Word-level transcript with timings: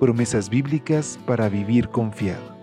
Promesas 0.00 0.50
bíblicas 0.50 1.18
para 1.26 1.48
vivir 1.48 1.88
confiado. 1.88 2.54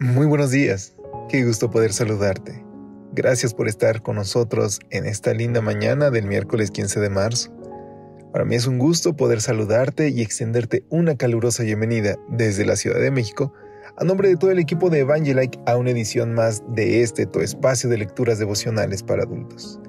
Muy 0.00 0.26
buenos 0.26 0.50
días, 0.50 0.94
qué 1.28 1.44
gusto 1.44 1.70
poder 1.70 1.92
saludarte. 1.92 2.64
Gracias 3.12 3.54
por 3.54 3.68
estar 3.68 4.02
con 4.02 4.16
nosotros 4.16 4.80
en 4.90 5.06
esta 5.06 5.32
linda 5.32 5.60
mañana 5.60 6.10
del 6.10 6.26
miércoles 6.26 6.70
15 6.70 7.00
de 7.00 7.10
marzo. 7.10 7.52
Para 8.32 8.44
mí 8.44 8.56
es 8.56 8.66
un 8.66 8.78
gusto 8.78 9.16
poder 9.16 9.40
saludarte 9.40 10.10
y 10.10 10.22
extenderte 10.22 10.84
una 10.88 11.16
calurosa 11.16 11.62
bienvenida 11.62 12.16
desde 12.28 12.64
la 12.64 12.76
Ciudad 12.76 13.00
de 13.00 13.10
México 13.10 13.52
a 14.00 14.04
nombre 14.04 14.28
de 14.28 14.36
todo 14.36 14.52
el 14.52 14.60
equipo 14.60 14.90
de 14.90 15.00
Evangelike 15.00 15.58
a 15.66 15.76
una 15.76 15.90
edición 15.90 16.32
más 16.32 16.62
de 16.68 17.02
este 17.02 17.26
tu 17.26 17.40
espacio 17.40 17.90
de 17.90 17.98
lecturas 17.98 18.38
devocionales 18.38 19.02
para 19.02 19.24
adultos. 19.24 19.80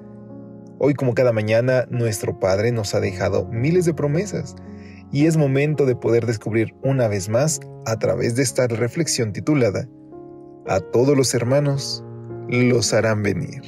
Hoy 0.79 0.95
como 0.95 1.13
cada 1.13 1.31
mañana 1.31 1.85
nuestro 1.91 2.39
Padre 2.39 2.71
nos 2.71 2.95
ha 2.95 3.01
dejado 3.01 3.45
miles 3.51 3.85
de 3.85 3.93
promesas 3.93 4.55
y 5.11 5.27
es 5.27 5.37
momento 5.37 5.85
de 5.85 5.95
poder 5.95 6.25
descubrir 6.25 6.73
una 6.81 7.07
vez 7.07 7.29
más 7.29 7.59
a 7.85 7.99
través 7.99 8.35
de 8.35 8.41
esta 8.41 8.65
reflexión 8.67 9.31
titulada 9.31 9.87
A 10.67 10.79
todos 10.79 11.15
los 11.15 11.35
hermanos 11.35 12.03
los 12.47 12.93
harán 12.93 13.21
venir. 13.21 13.61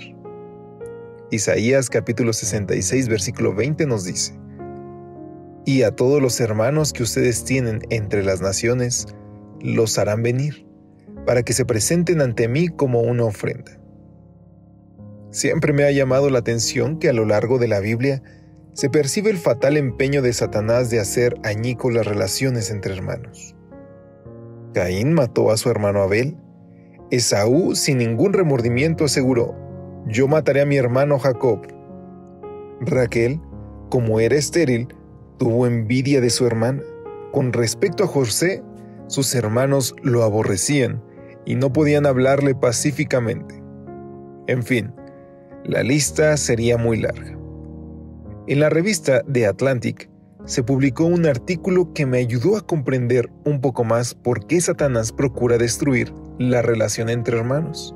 Isaías 1.30 1.88
capítulo 1.88 2.34
66 2.34 3.10
versículo 3.10 3.54
20 3.54 3.86
nos 3.86 4.06
dice, 4.06 4.34
Y 5.66 5.84
a 5.84 5.96
todos 5.96 6.20
los 6.20 6.40
hermanos 6.40 6.94
que 6.94 7.04
ustedes 7.04 7.44
tienen 7.44 7.82
entre 7.92 8.24
las 8.24 8.42
naciones, 8.42 9.06
los 9.64 9.98
harán 9.98 10.24
venir, 10.24 10.66
para 11.26 11.44
que 11.44 11.54
se 11.54 11.66
presenten 11.66 12.22
ante 12.22 12.48
mí 12.48 12.68
como 12.68 13.02
una 13.02 13.26
ofrenda. 13.26 13.80
Siempre 15.32 15.72
me 15.72 15.84
ha 15.84 15.92
llamado 15.92 16.30
la 16.30 16.40
atención 16.40 17.00
que 17.00 17.10
a 17.10 17.14
lo 17.14 17.26
largo 17.26 17.58
de 17.58 17.68
la 17.68 17.80
Biblia 17.80 18.22
se 18.74 18.90
percibe 18.90 19.30
el 19.30 19.38
fatal 19.38 19.78
empeño 19.78 20.22
de 20.22 20.34
Satanás 20.34 20.90
de 20.90 21.00
hacer 21.00 21.36
añico 21.44 21.90
las 21.90 22.06
relaciones 22.06 22.70
entre 22.70 22.94
hermanos. 22.94 23.56
Caín 24.74 25.14
mató 25.14 25.52
a 25.52 25.58
su 25.58 25.70
hermano 25.70 26.02
Abel. 26.02 26.38
Esaú, 27.12 27.76
sin 27.76 27.98
ningún 27.98 28.32
remordimiento, 28.32 29.06
aseguró, 29.06 29.56
yo 30.08 30.28
mataré 30.28 30.62
a 30.62 30.66
mi 30.66 30.78
hermano 30.78 31.20
Jacob. 31.20 31.68
Raquel, 32.80 33.42
como 33.90 34.20
era 34.20 34.36
estéril, 34.36 34.88
tuvo 35.38 35.68
envidia 35.68 36.22
de 36.22 36.30
su 36.30 36.46
hermana. 36.48 36.82
Con 37.34 37.52
respecto 37.52 38.06
a 38.06 38.08
José, 38.08 38.64
sus 39.12 39.36
hermanos 39.36 39.94
lo 40.04 40.24
aborrecían 40.24 41.04
y 41.46 41.56
no 41.56 41.74
podían 41.74 42.06
hablarle 42.06 42.56
pacíficamente. 42.56 43.62
En 44.48 44.64
fin, 44.64 44.94
la 45.66 45.84
lista 45.84 46.38
sería 46.38 46.78
muy 46.78 46.98
larga. 46.98 47.38
En 48.48 48.62
la 48.62 48.70
revista 48.70 49.22
The 49.30 49.48
Atlantic 49.48 50.10
se 50.46 50.64
publicó 50.64 51.04
un 51.04 51.26
artículo 51.26 51.92
que 51.94 52.06
me 52.06 52.20
ayudó 52.20 52.56
a 52.56 52.66
comprender 52.66 53.30
un 53.44 53.60
poco 53.60 53.84
más 53.84 54.16
por 54.16 54.48
qué 54.48 54.62
Satanás 54.62 55.12
procura 55.12 55.58
destruir 55.58 56.14
la 56.40 56.62
relación 56.62 57.10
entre 57.10 57.38
hermanos. 57.38 57.94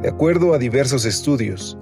De 0.00 0.08
acuerdo 0.08 0.54
a 0.54 0.58
diversos 0.58 1.04
estudios, 1.04 1.76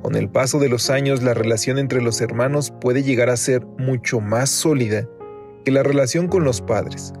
con 0.00 0.14
el 0.16 0.30
paso 0.30 0.58
de 0.58 0.70
los 0.70 0.88
años 0.88 1.22
la 1.22 1.34
relación 1.34 1.78
entre 1.78 2.00
los 2.00 2.22
hermanos 2.22 2.72
puede 2.80 3.02
llegar 3.02 3.28
a 3.28 3.36
ser 3.36 3.66
mucho 3.78 4.20
más 4.20 4.48
sólida 4.48 5.06
que 5.66 5.70
la 5.70 5.82
relación 5.82 6.28
con 6.28 6.44
los 6.44 6.62
padres, 6.62 7.12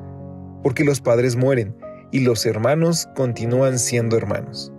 porque 0.62 0.84
los 0.84 1.00
padres 1.00 1.36
mueren 1.36 1.74
y 2.10 2.20
los 2.20 2.46
hermanos 2.46 3.08
continúan 3.14 3.78
siendo 3.78 4.16
hermanos. 4.16 4.72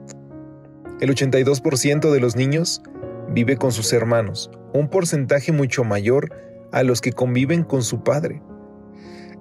El 1.01 1.13
82% 1.13 2.11
de 2.11 2.19
los 2.19 2.35
niños 2.35 2.81
vive 3.29 3.57
con 3.57 3.71
sus 3.71 3.91
hermanos, 3.91 4.51
un 4.73 4.87
porcentaje 4.87 5.51
mucho 5.51 5.83
mayor 5.83 6.31
a 6.71 6.83
los 6.83 7.01
que 7.01 7.11
conviven 7.11 7.63
con 7.63 7.83
su 7.83 8.03
padre. 8.03 8.41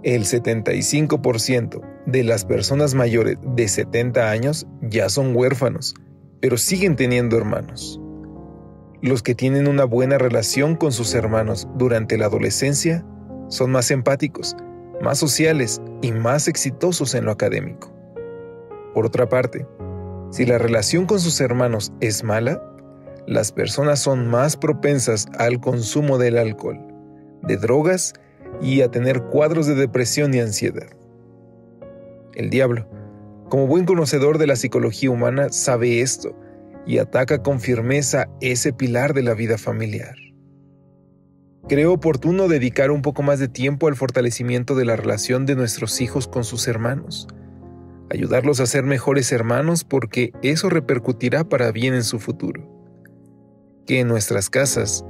El 0.02 0.24
75% 0.24 1.80
de 2.06 2.24
las 2.24 2.44
personas 2.44 2.94
mayores 2.94 3.36
de 3.54 3.68
70 3.68 4.30
años 4.30 4.66
ya 4.80 5.08
son 5.08 5.36
huérfanos, 5.36 5.94
pero 6.40 6.58
siguen 6.58 6.96
teniendo 6.96 7.36
hermanos. 7.36 8.00
Los 9.00 9.22
que 9.22 9.34
tienen 9.34 9.68
una 9.68 9.84
buena 9.84 10.18
relación 10.18 10.76
con 10.76 10.92
sus 10.92 11.14
hermanos 11.14 11.68
durante 11.76 12.18
la 12.18 12.26
adolescencia 12.26 13.04
son 13.48 13.70
más 13.70 13.90
empáticos, 13.90 14.56
más 15.00 15.18
sociales 15.18 15.80
y 16.02 16.12
más 16.12 16.48
exitosos 16.48 17.14
en 17.14 17.24
lo 17.24 17.32
académico. 17.32 17.92
Por 18.92 19.06
otra 19.06 19.28
parte, 19.28 19.66
si 20.30 20.44
la 20.44 20.58
relación 20.58 21.06
con 21.06 21.20
sus 21.20 21.40
hermanos 21.40 21.92
es 22.00 22.24
mala, 22.24 22.62
las 23.26 23.52
personas 23.52 24.00
son 24.00 24.28
más 24.28 24.56
propensas 24.56 25.26
al 25.38 25.60
consumo 25.60 26.18
del 26.18 26.36
alcohol, 26.36 26.78
de 27.42 27.56
drogas 27.56 28.14
y 28.60 28.82
a 28.82 28.90
tener 28.90 29.22
cuadros 29.22 29.66
de 29.66 29.74
depresión 29.74 30.34
y 30.34 30.40
ansiedad. 30.40 30.88
El 32.34 32.50
diablo, 32.50 32.86
como 33.48 33.66
buen 33.66 33.84
conocedor 33.84 34.38
de 34.38 34.46
la 34.46 34.56
psicología 34.56 35.10
humana, 35.10 35.50
sabe 35.50 36.00
esto 36.00 36.34
y 36.86 36.98
ataca 36.98 37.42
con 37.42 37.60
firmeza 37.60 38.28
ese 38.40 38.72
pilar 38.72 39.14
de 39.14 39.22
la 39.22 39.34
vida 39.34 39.58
familiar. 39.58 40.16
Creo 41.68 41.92
oportuno 41.92 42.48
dedicar 42.48 42.90
un 42.90 43.02
poco 43.02 43.22
más 43.22 43.38
de 43.38 43.48
tiempo 43.48 43.88
al 43.88 43.96
fortalecimiento 43.96 44.74
de 44.74 44.84
la 44.84 44.96
relación 44.96 45.46
de 45.46 45.54
nuestros 45.54 46.00
hijos 46.00 46.28
con 46.28 46.44
sus 46.44 46.68
hermanos, 46.68 47.28
ayudarlos 48.10 48.60
a 48.60 48.66
ser 48.66 48.84
mejores 48.84 49.32
hermanos 49.32 49.84
porque 49.84 50.32
eso 50.42 50.68
repercutirá 50.68 51.44
para 51.44 51.70
bien 51.72 51.94
en 51.94 52.04
su 52.04 52.18
futuro 52.18 52.72
que 53.86 54.00
en 54.00 54.08
nuestras 54.08 54.50
casas 54.50 55.04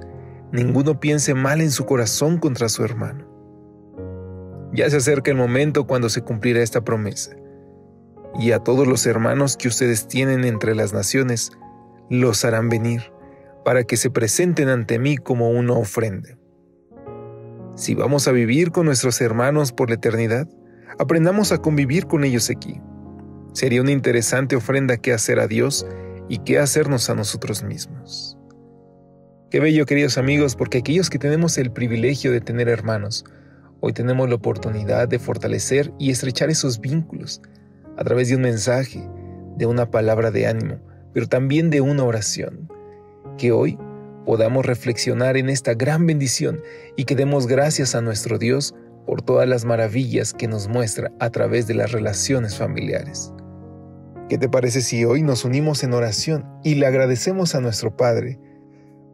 ninguno 0.52 1.00
piense 1.00 1.34
mal 1.34 1.60
en 1.60 1.70
su 1.70 1.86
corazón 1.86 2.38
contra 2.38 2.68
su 2.68 2.84
hermano. 2.84 3.26
Ya 4.72 4.88
se 4.88 4.96
acerca 4.96 5.30
el 5.30 5.36
momento 5.36 5.86
cuando 5.86 6.08
se 6.08 6.22
cumplirá 6.22 6.62
esta 6.62 6.82
promesa. 6.82 7.36
Y 8.38 8.52
a 8.52 8.60
todos 8.60 8.86
los 8.86 9.04
hermanos 9.06 9.56
que 9.56 9.68
ustedes 9.68 10.08
tienen 10.08 10.44
entre 10.44 10.74
las 10.74 10.94
naciones, 10.94 11.52
los 12.08 12.44
harán 12.44 12.70
venir, 12.70 13.12
para 13.64 13.84
que 13.84 13.98
se 13.98 14.10
presenten 14.10 14.68
ante 14.68 14.98
mí 14.98 15.18
como 15.18 15.50
una 15.50 15.74
ofrenda. 15.74 16.38
Si 17.74 17.94
vamos 17.94 18.28
a 18.28 18.32
vivir 18.32 18.70
con 18.70 18.84
nuestros 18.84 19.20
hermanos 19.22 19.72
por 19.72 19.88
la 19.88 19.94
eternidad, 19.94 20.46
aprendamos 20.98 21.52
a 21.52 21.58
convivir 21.58 22.06
con 22.06 22.22
ellos 22.22 22.50
aquí. 22.50 22.80
Sería 23.54 23.80
una 23.80 23.92
interesante 23.92 24.56
ofrenda 24.56 24.98
que 24.98 25.12
hacer 25.12 25.40
a 25.40 25.46
Dios 25.46 25.86
y 26.28 26.38
que 26.38 26.58
hacernos 26.58 27.08
a 27.08 27.14
nosotros 27.14 27.62
mismos. 27.62 28.38
Qué 29.50 29.60
bello, 29.60 29.86
queridos 29.86 30.18
amigos, 30.18 30.54
porque 30.54 30.78
aquellos 30.78 31.08
que 31.08 31.18
tenemos 31.18 31.56
el 31.56 31.72
privilegio 31.72 32.30
de 32.30 32.40
tener 32.40 32.68
hermanos, 32.68 33.24
hoy 33.80 33.92
tenemos 33.92 34.28
la 34.28 34.34
oportunidad 34.34 35.08
de 35.08 35.18
fortalecer 35.18 35.92
y 35.98 36.10
estrechar 36.10 36.50
esos 36.50 36.78
vínculos 36.80 37.40
a 37.96 38.04
través 38.04 38.28
de 38.28 38.36
un 38.36 38.42
mensaje, 38.42 39.06
de 39.56 39.66
una 39.66 39.90
palabra 39.90 40.30
de 40.30 40.46
ánimo, 40.46 40.78
pero 41.14 41.26
también 41.26 41.70
de 41.70 41.80
una 41.80 42.04
oración. 42.04 42.68
Que 43.38 43.52
hoy 43.52 43.78
podamos 44.24 44.66
reflexionar 44.66 45.36
en 45.36 45.48
esta 45.48 45.74
gran 45.74 46.06
bendición 46.06 46.60
y 46.96 47.04
que 47.04 47.16
demos 47.16 47.46
gracias 47.46 47.94
a 47.94 48.00
nuestro 48.00 48.38
Dios 48.38 48.74
por 49.06 49.22
todas 49.22 49.48
las 49.48 49.64
maravillas 49.64 50.32
que 50.32 50.48
nos 50.48 50.68
muestra 50.68 51.12
a 51.20 51.30
través 51.30 51.66
de 51.66 51.74
las 51.74 51.92
relaciones 51.92 52.56
familiares. 52.56 53.32
¿Qué 54.28 54.38
te 54.38 54.48
parece 54.48 54.80
si 54.80 55.04
hoy 55.04 55.22
nos 55.22 55.44
unimos 55.44 55.82
en 55.84 55.92
oración 55.92 56.46
y 56.62 56.76
le 56.76 56.86
agradecemos 56.86 57.54
a 57.54 57.60
nuestro 57.60 57.96
Padre? 57.96 58.38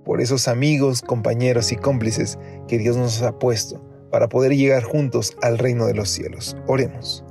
por 0.08 0.22
esos 0.22 0.48
amigos, 0.48 1.02
compañeros 1.02 1.70
y 1.70 1.76
cómplices 1.76 2.38
que 2.66 2.78
Dios 2.78 2.96
nos 2.96 3.20
ha 3.20 3.38
puesto 3.38 3.84
para 4.10 4.26
poder 4.30 4.56
llegar 4.56 4.82
juntos 4.82 5.36
al 5.42 5.58
reino 5.58 5.84
de 5.84 5.92
los 5.92 6.08
cielos. 6.08 6.56
Oremos. 6.66 7.22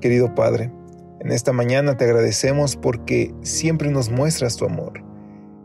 Querido 0.00 0.32
Padre, 0.32 0.72
en 1.18 1.32
esta 1.32 1.52
mañana 1.52 1.96
te 1.96 2.04
agradecemos 2.04 2.76
porque 2.76 3.34
siempre 3.42 3.90
nos 3.90 4.08
muestras 4.08 4.56
tu 4.56 4.66
amor. 4.66 5.02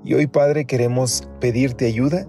Y 0.07 0.15
hoy, 0.15 0.25
Padre, 0.25 0.65
queremos 0.65 1.29
pedirte 1.39 1.85
ayuda 1.85 2.27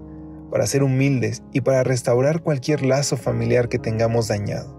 para 0.51 0.67
ser 0.67 0.83
humildes 0.83 1.41
y 1.53 1.61
para 1.61 1.83
restaurar 1.83 2.41
cualquier 2.41 2.85
lazo 2.85 3.17
familiar 3.17 3.69
que 3.69 3.79
tengamos 3.79 4.27
dañado. 4.27 4.77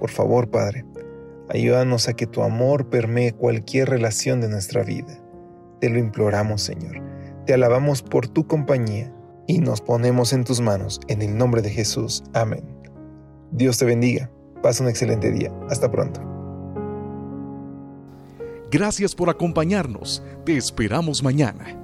Por 0.00 0.10
favor, 0.10 0.50
Padre, 0.50 0.84
ayúdanos 1.48 2.08
a 2.08 2.14
que 2.14 2.26
tu 2.26 2.42
amor 2.42 2.88
permee 2.88 3.32
cualquier 3.32 3.90
relación 3.90 4.40
de 4.40 4.48
nuestra 4.48 4.82
vida. 4.82 5.22
Te 5.80 5.88
lo 5.90 5.98
imploramos, 5.98 6.62
Señor 6.62 7.14
te 7.46 7.52
alabamos 7.52 8.02
por 8.02 8.26
tu 8.26 8.46
compañía 8.46 9.12
y 9.46 9.58
nos 9.58 9.80
ponemos 9.80 10.32
en 10.32 10.44
tus 10.44 10.60
manos. 10.60 11.00
En 11.08 11.22
el 11.22 11.36
nombre 11.36 11.62
de 11.62 11.70
Jesús. 11.70 12.24
Amén. 12.32 12.64
Dios 13.50 13.78
te 13.78 13.84
bendiga. 13.84 14.30
Pasa 14.62 14.82
un 14.82 14.88
excelente 14.88 15.30
día. 15.30 15.52
Hasta 15.68 15.90
pronto. 15.90 16.20
Gracias 18.70 19.14
por 19.14 19.28
acompañarnos. 19.28 20.22
Te 20.44 20.56
esperamos 20.56 21.22
mañana. 21.22 21.83